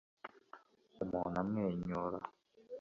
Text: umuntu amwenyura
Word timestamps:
umuntu 1.03 1.35
amwenyura 1.43 2.17